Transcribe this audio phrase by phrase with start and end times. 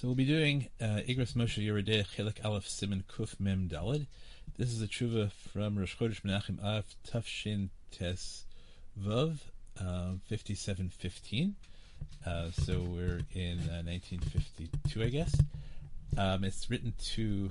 [0.00, 4.06] So we'll be doing uh, Igros Moshe Yerideh Chelik Aleph Simon Kuf Mem Dalid.
[4.56, 8.44] This is a tshuva from Rosh Chodesh Menachem Av Tafshin Tes
[8.96, 9.38] Vav,
[9.80, 11.56] uh, 5715.
[12.24, 15.34] Uh, so we're in 1952, uh, I guess.
[16.16, 17.50] Um, it's written to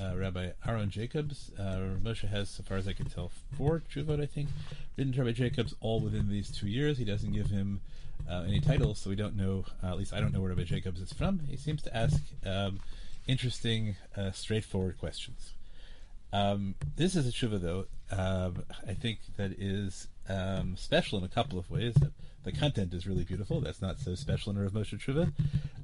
[0.00, 1.52] uh, Rabbi Aaron Jacobs.
[1.56, 4.48] Moshe has, so far as I can tell, four tshuvot, I think,
[4.96, 6.98] written to Rabbi Jacobs, all within these two years.
[6.98, 7.80] He doesn't give him
[8.30, 9.64] uh, any titles, so we don't know.
[9.82, 11.40] Uh, at least I don't know where Rabbi Jacobs is from.
[11.48, 12.80] He seems to ask um,
[13.26, 15.52] interesting, uh, straightforward questions.
[16.32, 17.86] Um, this is a tshuva, though.
[18.10, 21.94] Um, I think that is um, special in a couple of ways.
[22.44, 23.60] The content is really beautiful.
[23.60, 25.32] That's not so special in a Rav Moshe tshuva.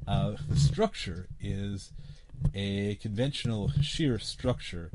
[0.07, 1.91] Uh, the structure is
[2.55, 4.91] a conventional sheer structure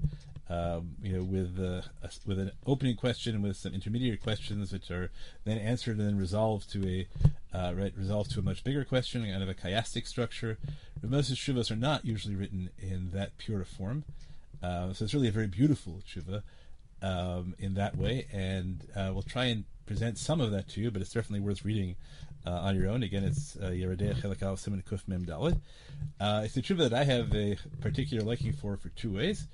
[0.49, 4.89] um, you know, with uh, a, with an opening question with some intermediate questions, which
[4.89, 5.11] are
[5.43, 7.07] then answered and then resolved to a
[7.57, 10.57] uh, right resolved to a much bigger question, kind of a chiastic structure.
[11.03, 14.03] Of shuvas are not usually written in that pure form,
[14.63, 16.43] uh, so it's really a very beautiful shuva
[17.01, 20.91] um, in that way, and uh, we'll try and present some of that to you,
[20.91, 21.95] but it's definitely worth reading
[22.45, 23.03] uh, on your own.
[23.03, 25.59] Again, it's uh, Yeridei Chelakal Simon Kuf Mem Dalid.
[26.19, 29.47] Uh, it's a tshuva that I have a particular liking for for two ways.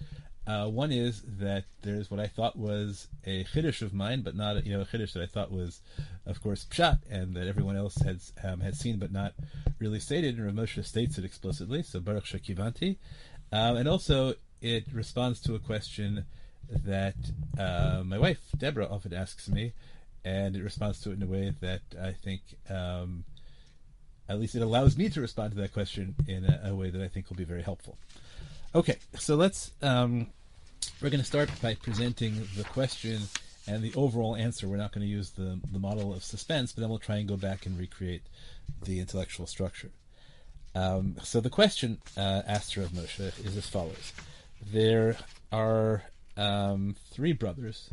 [0.46, 4.66] Uh, one is that there's what I thought was a chiddush of mine, but not
[4.66, 5.80] you know a chiddush that I thought was,
[6.26, 9.34] of course, pshat, and that everyone else had um, had seen but not
[9.80, 10.38] really stated.
[10.38, 11.82] And Rav Moshe states it explicitly.
[11.82, 12.98] So Baruch Shakivanti,
[13.54, 16.26] um, and also it responds to a question
[16.70, 17.16] that
[17.58, 19.72] uh, my wife Deborah often asks me,
[20.26, 22.42] and it responds to it in a way that I think.
[22.70, 23.24] Um,
[24.30, 27.02] at least it allows me to respond to that question in a, a way that
[27.02, 27.98] I think will be very helpful.
[28.75, 29.72] Okay, so let's.
[29.84, 30.31] Um,
[31.00, 33.22] we're going to start by presenting the question
[33.67, 34.67] and the overall answer.
[34.67, 37.28] We're not going to use the the model of suspense, but then we'll try and
[37.28, 38.23] go back and recreate
[38.84, 39.91] the intellectual structure.
[40.73, 44.11] Um, so the question uh, asked of Moshe is as follows:
[44.72, 45.17] There
[45.51, 46.05] are
[46.35, 47.91] um, three brothers.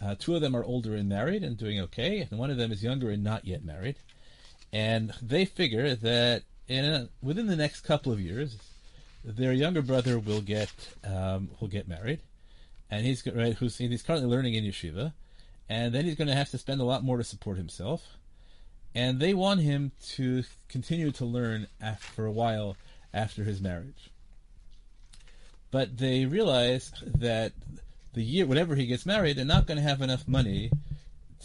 [0.00, 2.70] Uh, two of them are older and married and doing okay, and one of them
[2.70, 3.96] is younger and not yet married.
[4.72, 8.56] And they figure that in a, within the next couple of years,
[9.26, 10.70] their younger brother will get
[11.04, 12.20] um, will get married,
[12.90, 15.12] and he's right who's he's currently learning in yeshiva,
[15.68, 18.16] and then he's going to have to spend a lot more to support himself,
[18.94, 22.76] and they want him to continue to learn after, for a while
[23.12, 24.10] after his marriage.
[25.72, 27.52] But they realize that
[28.14, 30.70] the year whenever he gets married, they're not going to have enough money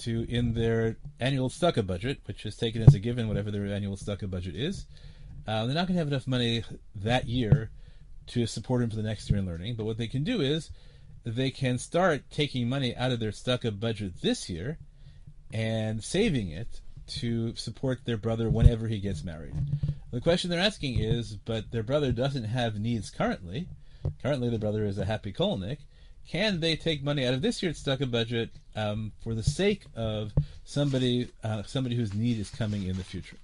[0.02, 3.98] to in their annual tzedakah budget, which is taken as a given, whatever their annual
[3.98, 4.86] tzedakah budget is
[5.48, 6.64] uh, they're not going to have enough money
[6.96, 7.70] that year
[8.28, 9.76] to support him for the next year in learning.
[9.76, 10.70] But what they can do is
[11.24, 14.78] they can start taking money out of their tzedakah budget this year
[15.54, 19.54] and saving it to support their brother whenever he gets married.
[20.12, 23.68] The question they're asking is, but their brother doesn't have needs currently.
[24.22, 25.80] Currently, the brother is a happy kolnik.
[26.28, 30.32] Can they take money out of this year's tzedakah budget um, for the sake of
[30.64, 33.38] somebody, uh, somebody whose need is coming in the future?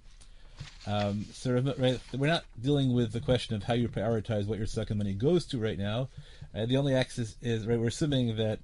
[0.87, 4.67] Um, so right, we're not dealing with the question of how you prioritize what your
[4.67, 6.07] second money goes to right now.
[6.55, 7.77] Uh, the only axis is right.
[7.77, 8.59] We're assuming that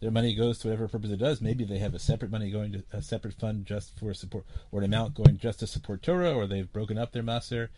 [0.00, 1.40] their money goes to whatever purpose it does.
[1.40, 4.78] Maybe they have a separate money going to a separate fund just for support, or
[4.78, 7.68] an amount going just to support Torah, or they've broken up their maser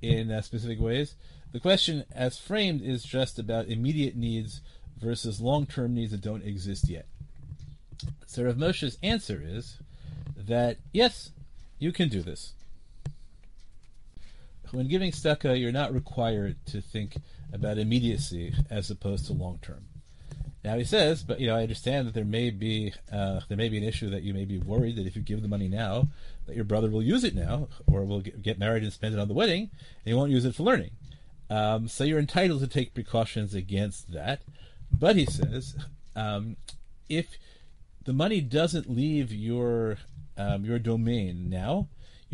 [0.00, 1.14] in uh, specific ways.
[1.52, 4.62] The question, as framed, is just about immediate needs
[4.98, 7.06] versus long-term needs that don't exist yet.
[8.26, 9.76] So Rav Moshe's answer is
[10.36, 11.32] that yes,
[11.78, 12.54] you can do this
[14.72, 17.16] when giving tzedakah, you're not required to think
[17.52, 19.84] about immediacy as opposed to long term.
[20.64, 23.68] Now he says, but you know, I understand that there may be uh, there may
[23.68, 26.08] be an issue that you may be worried that if you give the money now,
[26.46, 29.28] that your brother will use it now, or will get married and spend it on
[29.28, 30.90] the wedding, and he won't use it for learning.
[31.48, 34.42] Um, so you're entitled to take precautions against that.
[34.90, 35.76] But he says,
[36.16, 36.56] um,
[37.08, 37.38] if
[38.04, 39.98] the money doesn't leave your
[40.36, 41.86] um, your domain now,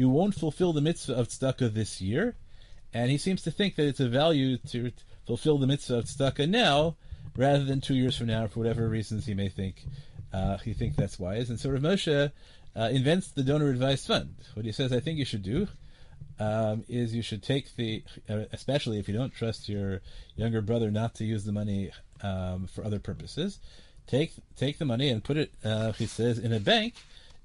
[0.02, 2.34] you won't fulfill the mitzvah of tzedakah this year.
[2.92, 4.90] And he seems to think that it's a value to
[5.28, 6.96] fulfill the mitzvah of tzedakah now
[7.36, 9.86] rather than two years from now for whatever reasons he may think
[10.32, 11.50] uh, he thinks that's wise.
[11.50, 12.32] And so Rav Moshe
[12.74, 14.34] uh, invents the donor advised fund.
[14.54, 15.68] What he says, I think you should do,
[16.40, 20.00] um, is you should take the, uh, especially if you don't trust your
[20.34, 23.60] younger brother not to use the money um, for other purposes,
[24.08, 26.94] take take the money and put it, uh, he says, in a bank,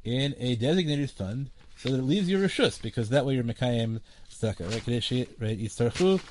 [0.03, 4.01] in a designated fund, so that it leaves your reshus, because that way you're mekayim
[4.31, 4.71] tzedakah.
[4.71, 4.83] Right?
[4.83, 5.59] Kadesh, right?
[5.59, 6.21] Yitzarchu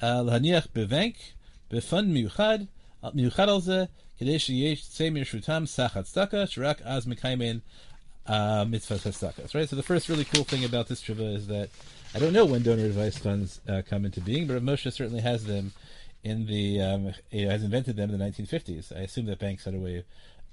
[0.00, 1.16] lahaniach bevank
[1.70, 2.68] befund miuchad
[3.02, 3.88] miuchad al ze
[4.18, 7.62] kadesh yesh tzei mirshutam sachat tzedakah shirak az mekayim
[8.26, 9.54] uh, mitzvah tzedakah.
[9.54, 9.68] Right.
[9.68, 11.70] So the first really cool thing about this tshuva is that
[12.14, 15.44] I don't know when donor advice funds uh, come into being, but Moshe certainly has
[15.44, 15.72] them
[16.22, 18.96] in the um, has invented them in the 1950s.
[18.96, 20.04] I assume that banks had a way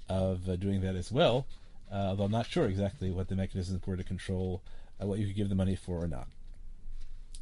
[0.08, 1.46] of uh, doing that as well,
[1.92, 4.62] uh, although I'm not sure exactly what the mechanisms were to control
[5.00, 6.28] uh, what you could give the money for or not.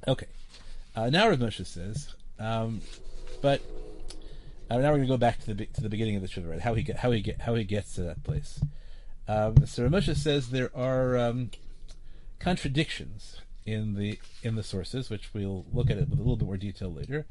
[0.07, 0.27] Okay,
[0.95, 2.81] uh, now Rav Moshe says, um,
[3.43, 3.61] but
[4.71, 6.51] uh, now we're going to go back to the to the beginning of the tshuva,
[6.51, 6.61] right?
[6.61, 8.61] How he get how he get how he gets to that place.
[9.27, 11.51] Um, so Rav Moshe says there are um,
[12.39, 16.47] contradictions in the in the sources, which we'll look at it with a little bit
[16.47, 17.27] more detail later,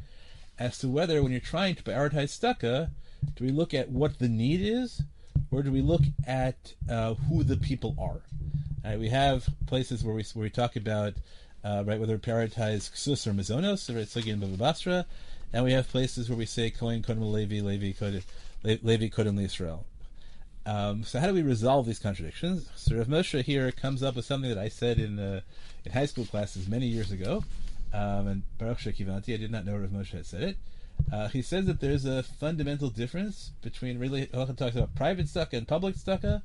[0.59, 2.89] as to whether when you're trying to prioritize staka,
[3.35, 5.03] do we look at what the need is,
[5.51, 8.21] or do we look at uh, who the people are?
[8.83, 11.13] Right, we have places where we where we talk about
[11.63, 15.05] uh, right whether we prioritize ksus or right, sugi and Bava Basra,
[15.51, 18.23] and we have places where we say kohen kodem levi levi kodem
[18.63, 19.85] levi kodem Israel.
[20.65, 22.69] Um, so how do we resolve these contradictions?
[22.75, 25.41] So Rav Moshe here comes up with something that I said in uh,
[25.85, 27.43] in high school classes many years ago,
[27.93, 30.57] um, and Baruch Shekivanti, I did not know Rav Moshe had said it.
[31.11, 35.53] Uh, he says that there's a fundamental difference between really Halacha talks about private tzedakah
[35.53, 36.41] and public tzedakah,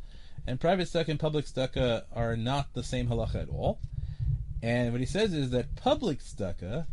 [0.47, 3.81] and private tzedakah and public tzedakah are not the same halacha at all.
[4.63, 6.87] And what he says is that public tzedakah,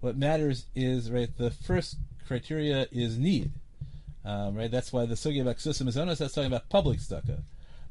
[0.00, 1.34] what matters is right.
[1.34, 1.96] The first
[2.26, 3.52] criteria is need.
[4.24, 7.42] Um, right, that's why the sugi of aksusim is that's talking about public tzedakah.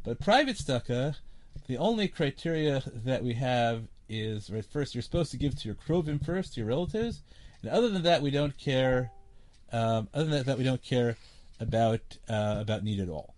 [0.04, 1.16] But private tzedakah,
[1.68, 4.66] the only criteria that we have is right.
[4.66, 7.22] First, you're supposed to give to your krovim first, to your relatives,
[7.63, 9.12] and other than that, we don't care.
[9.71, 11.18] Um, other than that, we don't care
[11.60, 13.33] about uh, about need at all.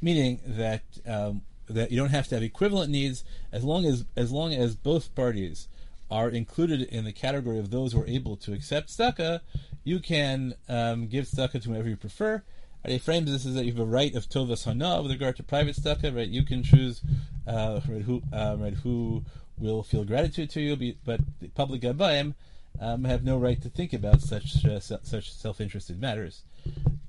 [0.00, 4.30] Meaning that um, that you don't have to have equivalent needs as long as as
[4.30, 5.68] long as both parties
[6.10, 9.40] are included in the category of those who are able to accept tzedakah,
[9.84, 12.42] you can um, give tzedakah to whomever you prefer.
[12.82, 15.36] And he frames this as that you have a right of tovas hana with regard
[15.36, 16.16] to private tzedakah.
[16.16, 17.02] Right, you can choose
[17.46, 19.24] uh, right, who uh, right, who
[19.58, 22.34] will feel gratitude to you, but the public gabayim
[22.80, 26.42] um, have no right to think about such uh, such self-interested matters.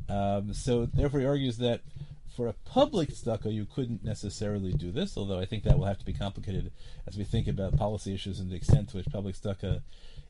[0.09, 1.81] Um, so therefore, he argues that
[2.35, 5.99] for a public tzedakah, you couldn't necessarily do this, although I think that will have
[5.99, 6.71] to be complicated
[7.07, 9.81] as we think about policy issues and the extent to which public tzedakah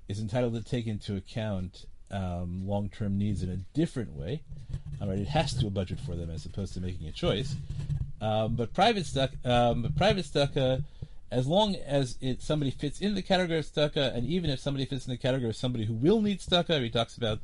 [0.08, 4.42] is entitled to take into account um, long-term needs in a different way.
[5.02, 7.56] All right, it has to budget for them as opposed to making a choice.
[8.20, 10.84] Um, but private tzedakah, um, private tzedakah,
[11.32, 14.86] as long as it somebody fits in the category of tzedakah, and even if somebody
[14.86, 17.40] fits in the category of somebody who will need tzedakah, he talks about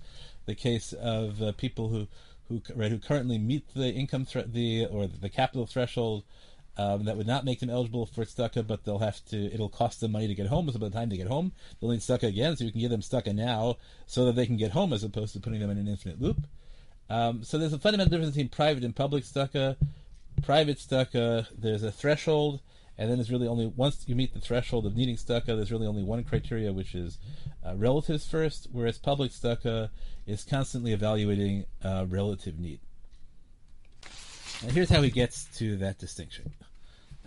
[0.45, 2.07] the case of uh, people who
[2.49, 6.23] who right, who currently meet the income thre- the or the capital threshold
[6.77, 9.51] um, that would not make them eligible for tzedakah, but they'll have to.
[9.53, 10.69] It'll cost them money to get home.
[10.71, 12.55] So by the time they get home, they'll need tzedakah again.
[12.55, 15.33] So you can give them tzedakah now, so that they can get home, as opposed
[15.33, 16.45] to putting them in an infinite loop.
[17.09, 19.77] Um, so there's a fundamental difference between private and public tzedakah.
[20.43, 22.59] Private tzedakah, there's a threshold,
[22.97, 25.85] and then there's really only once you meet the threshold of needing tzedakah, there's really
[25.85, 27.19] only one criteria, which is
[27.65, 28.67] uh, relatives first.
[28.71, 29.89] Whereas public tzedakah
[30.25, 32.79] is constantly evaluating uh, relative need.
[34.63, 36.53] And here's how he gets to that distinction.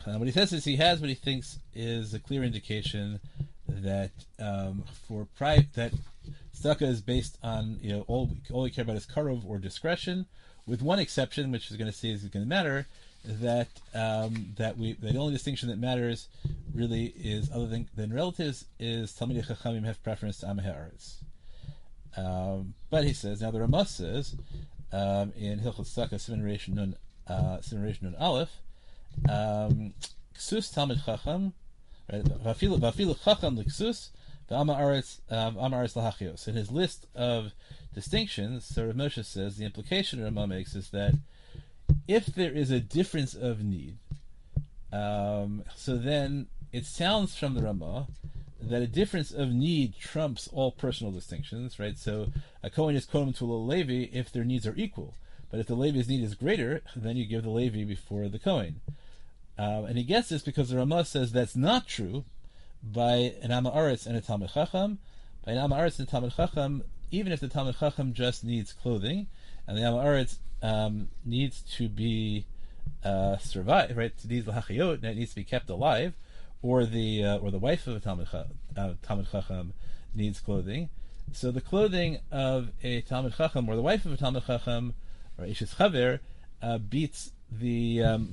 [0.05, 3.21] Uh, what he says is he has what he thinks is a clear indication
[3.69, 4.11] that
[4.41, 5.93] um, for private that
[6.57, 10.27] tzedakah is based on you know all all we care about is karov or discretion,
[10.67, 12.89] with one exception, which is going to see is going to matter,
[13.25, 16.29] that um, that we the only distinction that matters
[16.75, 20.91] really is other than, than relatives is Talmidei Chachamim have preference to Amah
[22.17, 24.37] um, but he says now the Ramah says
[24.93, 26.97] um, in Hilchot Tzaka Simon Reish Nun
[27.27, 28.51] uh, Nun Aleph
[29.29, 29.93] um,
[30.35, 31.53] Ksus Talmid Chacham
[32.11, 34.09] Vafilu Chacham Liksus
[34.51, 37.53] V'Ama Aretz um, Lahachios in his list of
[37.95, 41.15] distinctions so Moshe says the implication Ramah makes is that
[42.11, 43.97] if there is a difference of need
[44.93, 48.09] um, so then it sounds from the Ramah
[48.61, 51.97] that a difference of need trumps all personal distinctions, right?
[51.97, 52.29] So
[52.63, 55.15] a Kohen is Kohen to a Levi if their needs are equal.
[55.51, 58.81] But if the Levi's need is greater, then you give the Levi before the Kohen.
[59.59, 62.25] Um, and he gets this because the Ramah says that's not true
[62.83, 64.99] by an Amaretz and a Talmud Chacham.
[65.45, 69.27] By an Amaretz and a Talmud Chacham, even if the Talmud Chacham just needs clothing,
[69.67, 72.47] and the Amaretz um, needs to be
[73.05, 74.13] uh, survive, right?
[74.45, 76.15] Lahachiyot, it needs to be kept alive,
[76.63, 78.29] or the uh, or the wife of a Talmud,
[78.77, 78.93] uh,
[79.31, 79.73] Chacham
[80.15, 80.89] needs clothing.
[81.33, 84.95] So the clothing of a Talmud Chacham or the wife of a Talmud Chacham
[85.39, 86.19] or Ishes Chaver
[86.63, 88.33] uh, beats the um,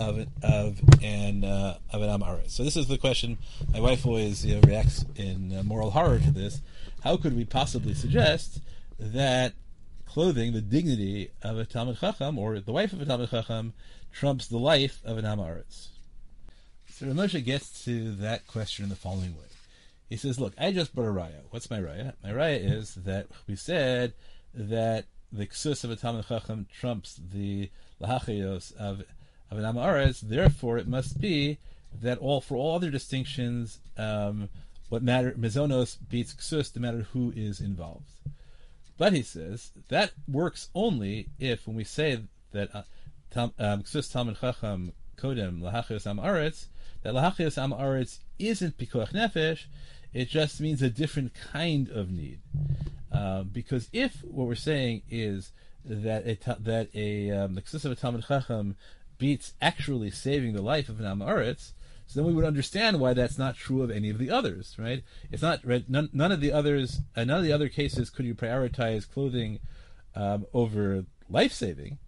[0.00, 2.42] of of an uh, an.
[2.48, 3.38] So this is the question.
[3.72, 6.60] My wife always you know, reacts in uh, moral horror to this.
[7.02, 8.60] How could we possibly suggest
[8.98, 9.52] that
[10.06, 13.72] clothing, the dignity of a Talmud Chacham or the wife of a Talmud Chacham,
[14.12, 15.88] trumps the life of an amaris?
[16.88, 19.48] So Ramosha gets to that question in the following way.
[20.08, 21.42] He says, "Look, I just brought a raya.
[21.50, 22.12] What's my raya?
[22.22, 24.12] My raya is that we said
[24.54, 27.70] that the ksus of a Talmud Chacham trumps the
[28.00, 29.02] lahachios of
[29.50, 30.20] of an Amaretz.
[30.20, 31.58] Therefore, it must be
[32.02, 34.48] that all for all other distinctions, um,
[34.88, 38.10] what matter mizonos beats ksus, no matter who is involved.
[38.96, 42.20] But he says that works only if when we say
[42.52, 42.82] that uh,
[43.36, 46.66] um, ksus Talmud Chacham kodem lahachios Amaretz,
[47.02, 49.64] that lahachios Amaretz isn't pikuach nefesh.
[50.12, 52.40] It just means a different kind of need.
[53.10, 55.50] Uh, because if what we're saying is
[55.84, 58.76] that a, that a um, ksus of a Talmud Chacham
[59.18, 61.72] beats actually saving the life of an Amaretz,
[62.06, 65.02] so then we would understand why that's not true of any of the others, right?
[65.30, 68.26] It's not right, none, none of the others, uh, none of the other cases could
[68.26, 69.60] you prioritize clothing
[70.14, 71.98] um, over life saving,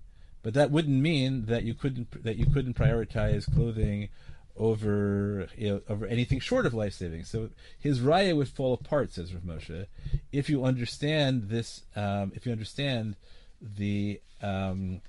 [0.43, 4.09] but that wouldn't mean that you couldn't that you couldn't prioritize clothing
[4.57, 7.25] over you know, over anything short of life saving.
[7.25, 9.87] So his raya would fall apart, says Rav Moshe,
[10.33, 11.83] if you understand this.
[11.95, 13.17] Um, if you understand
[13.61, 15.01] the um,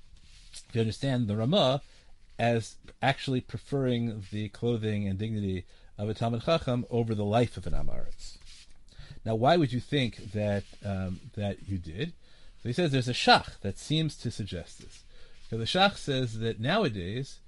[0.68, 1.82] if you understand the Ramah
[2.38, 5.64] as actually preferring the clothing and dignity
[5.96, 8.38] of a Talmud Chacham over the life of an Amaretz.
[9.24, 12.12] Now, why would you think that um, that you did?
[12.62, 15.02] So he says there's a shach that seems to suggest this.
[15.50, 17.38] So the shach says that nowadays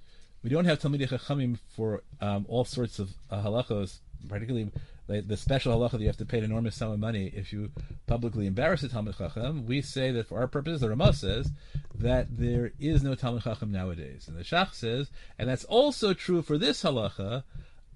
[0.43, 4.71] we don't have Talmidei Chachamim for um, all sorts of uh, halachos, particularly
[5.11, 7.51] like the special halacha that you have to pay an enormous sum of money if
[7.51, 7.71] you
[8.07, 9.65] publicly embarrass a Talmud Chacham.
[9.65, 11.51] We say that for our purposes, the Ramah says
[11.95, 16.41] that there is no Talmud Chacham nowadays, and the Shach says, and that's also true
[16.41, 17.43] for this halacha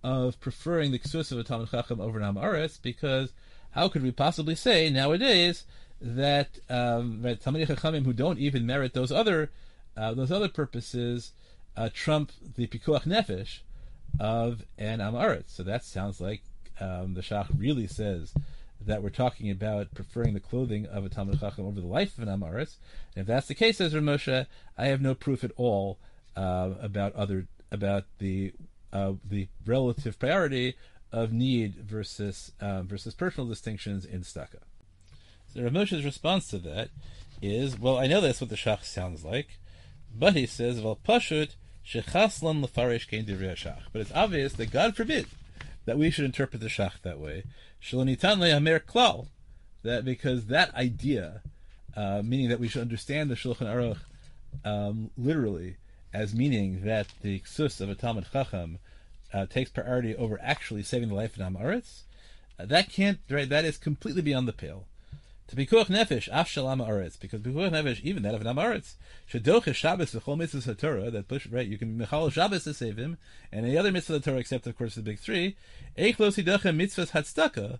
[0.03, 3.31] of preferring the ksus of a Talmud Chacham over an Amaretz, because
[3.71, 5.63] how could we possibly say nowadays
[6.01, 9.51] that um, Talmidei Chachamim who don't even merit those other
[9.97, 11.31] uh, those other purposes
[11.77, 13.59] uh, trump the pikuach nefesh
[14.19, 15.49] of an amaretz.
[15.49, 16.41] So that sounds like
[16.79, 18.33] um, the Shach really says
[18.81, 22.27] that we're talking about preferring the clothing of a Talmud Chacham over the life of
[22.27, 22.75] an amaretz.
[23.15, 25.97] And if that's the case, says Ramosha, I have no proof at all
[26.35, 28.53] uh, about other about the
[28.93, 30.75] uh, the relative priority
[31.11, 34.59] of need versus um, versus personal distinctions in staka.
[35.53, 36.89] So Ramosha's response to that
[37.41, 39.57] is, well, I know that's what the Shach sounds like,
[40.13, 41.55] but he says, well, pashut.
[43.91, 45.27] But it's obvious that God forbid
[45.85, 47.43] that we should interpret the shach that way.
[47.81, 49.27] Shalonitan le'amer klal.
[49.83, 51.41] That because that idea,
[51.95, 53.99] uh, meaning that we should understand the Shulchan Aruch
[54.63, 55.77] um, literally
[56.13, 58.79] as meaning that the ksus of a Talmud Chacham
[59.33, 61.83] uh, takes priority over actually saving the life of an
[62.57, 64.85] uh, that can't, right, that is completely beyond the pale.
[65.49, 68.93] To pikuach nefesh, af shalam aretz, because pikuach nefesh, even that of an amaretz,
[69.31, 73.17] shadoch Shabbos v'chol mitzvahs Torah, that push right, you can mechal Shabbos to save him,
[73.51, 75.55] and any other mitzvah of the Torah except of course the big three.
[75.99, 77.77] Eichlos hidachem mitzvahs hatstaka,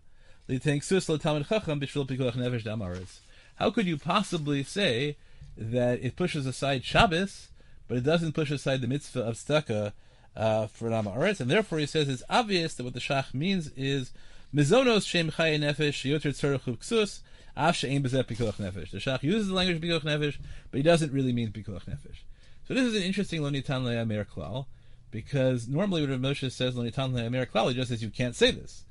[0.48, 3.18] litank sus l'tamid chacham b'shvil pikuach nefesh damaretz.
[3.56, 5.18] How could you possibly say
[5.58, 7.48] that it pushes aside Shabbos,
[7.88, 9.94] but it doesn't push aside the mitzvah of staka
[10.36, 11.40] uh, for an amaretz?
[11.40, 14.12] And therefore, he says it's obvious that what the shach means is
[14.54, 17.22] mizonos shem chaye nefesh yoter tzorach ksus
[17.56, 20.38] the Shach uses the language pikuach nefesh,
[20.72, 22.20] but he doesn't really mean pikuach nefesh.
[22.68, 24.66] So this is an interesting lonitan le'amer klal,
[25.12, 28.84] because normally when Moshe says lonitan le'amer klal, he just says you can't say this.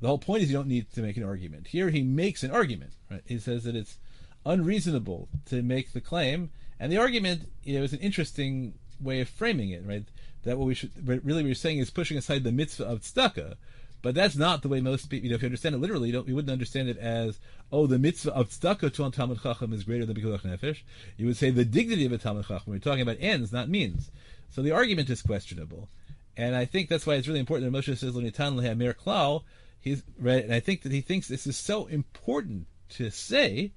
[0.00, 1.68] The whole point is you don't need to make an argument.
[1.68, 2.94] Here he makes an argument.
[3.08, 3.22] Right?
[3.24, 3.98] He says that it's
[4.44, 9.28] unreasonable to make the claim, and the argument you know, is an interesting way of
[9.28, 9.84] framing it.
[9.86, 10.04] Right?
[10.42, 13.54] That what we should really we're saying is pushing aside the mitzvah of tzedakah,
[14.02, 16.24] but that's not the way most people, you know, if you understand it literally, you,
[16.26, 17.38] you wouldn't understand it as,
[17.70, 20.82] oh, the mitzvah of tzedakah to Talmud Chacham is greater than Pikuach Nefesh.
[21.16, 22.72] You would say the dignity of a Talmud Chacham.
[22.72, 24.10] We're talking about ends, not means.
[24.50, 25.88] So the argument is questionable.
[26.36, 29.44] And I think that's why it's really important that Moshe says, Lunitan Lehamir Klal,
[29.80, 33.72] he's right, and I think that he thinks this is so important to say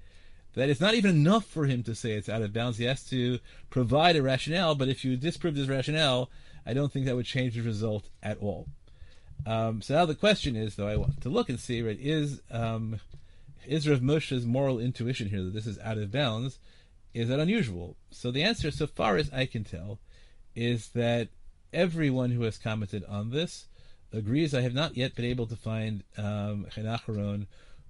[0.55, 2.77] that it's not even enough for him to say it's out of bounds.
[2.77, 3.39] He has to
[3.69, 6.29] provide a rationale, but if you disprove his rationale,
[6.65, 8.67] I don't think that would change the result at all.
[9.45, 12.41] Um, so now the question is, though, I want to look and see, right, is
[12.51, 12.99] um,
[13.67, 16.59] is Rav Moshe's moral intuition here that this is out of bounds,
[17.13, 17.95] is that unusual?
[18.11, 19.99] So the answer, so far as I can tell,
[20.55, 21.29] is that
[21.73, 23.65] everyone who has commented on this
[24.13, 24.53] agrees.
[24.53, 26.67] I have not yet been able to find um,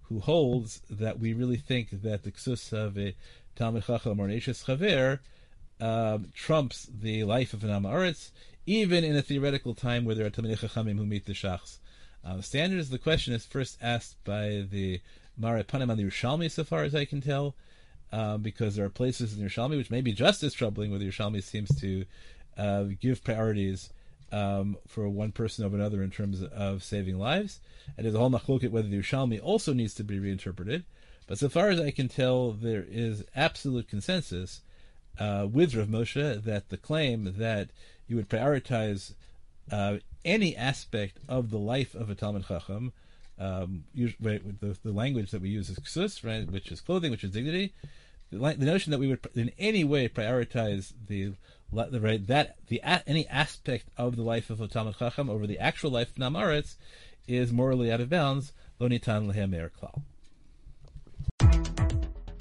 [0.04, 3.16] who holds that we really think that the ksus of a
[3.56, 5.20] Talmud Chacham or Chaver
[5.80, 8.32] um, trumps the life of an Amaretz,
[8.66, 11.80] even in a theoretical time where there are Talmud Chachamim who meet the Shachs.
[12.24, 15.00] Uh, the the question is first asked by the
[15.38, 17.56] Mare Panim on the Yerushalmi, so far as I can tell,
[18.12, 21.08] uh, because there are places in Yerushalmi which may be just as troubling, where the
[21.08, 22.06] Yerushalmi seems to
[22.58, 23.90] uh, give priorities
[24.32, 27.60] um, for one person over another in terms of saving lives.
[27.96, 30.84] And there's a whole machloket whether the Yerushalmi also needs to be reinterpreted.
[31.28, 34.62] But so far as I can tell, there is absolute consensus
[35.20, 37.70] uh, with Rav Moshe that the claim that
[38.08, 39.14] you would prioritize
[39.72, 42.94] uh, any aspect of the life of a Talmud Chacham,
[43.40, 47.32] um, the, the, language that we use is ksus, right, which is clothing, which is
[47.32, 47.74] dignity.
[48.32, 51.34] The, the notion that we would in any way prioritize the
[51.72, 55.60] the right that the any aspect of the life of a Talmud Chacham over the
[55.60, 56.76] actual life of Namaretz
[57.28, 58.54] is morally out of bounds.
[58.80, 60.02] Lo nitan lehamer klal.